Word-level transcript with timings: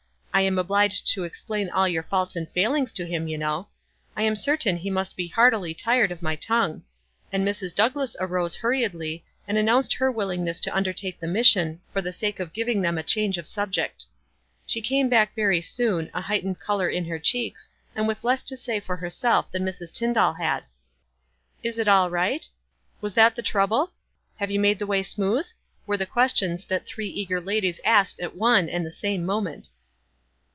I 0.33 0.43
am 0.43 0.57
obliged 0.57 1.07
to 1.11 1.25
ex 1.25 1.41
plain 1.41 1.69
all 1.69 1.89
your 1.89 2.03
faults 2.03 2.37
and 2.37 2.49
failings 2.49 2.93
to 2.93 3.05
him, 3.05 3.27
you 3.27 3.37
know. 3.37 3.67
I 4.15 4.23
am 4.23 4.37
certain 4.37 4.77
he 4.77 4.89
must 4.89 5.17
be 5.17 5.27
heartily 5.27 5.73
tired 5.73 6.09
of 6.09 6.21
my 6.21 6.37
tongue,"— 6.37 6.83
and 7.33 7.45
Mrs. 7.45 7.75
Douglass 7.75 8.15
arose 8.17 8.55
hur 8.55 8.71
riedly, 8.71 9.23
and 9.45 9.57
announced 9.57 9.95
her 9.95 10.09
willingness 10.09 10.61
to 10.61 10.75
under 10.75 10.93
take 10.93 11.19
the 11.19 11.27
mission, 11.27 11.81
for 11.91 12.01
the 12.01 12.13
sake 12.13 12.39
of 12.39 12.53
giving 12.53 12.81
them 12.81 12.97
a 12.97 13.03
change 13.03 13.37
of 13.37 13.45
subject. 13.45 14.05
She 14.65 14.79
came 14.81 15.09
back 15.09 15.35
very 15.35 15.59
soon, 15.61 16.09
a 16.13 16.21
heightened 16.21 16.61
color 16.61 16.87
in 16.87 17.03
her 17.05 17.19
cheeks, 17.19 17.67
and 17.93 18.07
with 18.07 18.23
less 18.23 18.41
to 18.43 18.55
say 18.57 18.79
for 18.79 18.95
herself 18.95 19.51
than 19.51 19.65
Mrs. 19.65 19.91
Tyndall 19.93 20.31
had. 20.35 20.63
"Is 21.61 21.77
it 21.77 21.89
all 21.89 22.09
riffht?" 22.09 22.47
—"Was 23.01 23.13
that 23.15 23.35
the 23.35 23.41
trouble?"— 23.43 23.91
"Have 24.39 24.49
you 24.49 24.61
made 24.61 24.79
the 24.79 24.87
way 24.87 25.03
smooth?" 25.03 25.47
were 25.85 25.97
the 25.97 26.05
questions 26.07 26.63
that 26.65 26.85
three 26.85 27.09
eager 27.09 27.41
ladies 27.41 27.81
asked 27.83 28.21
at 28.21 28.33
one 28.37 28.69
and 28.69 28.85
the 28.85 28.93
same 28.93 29.25
moment. 29.25 29.67